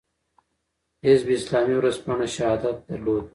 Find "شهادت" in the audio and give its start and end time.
2.35-2.77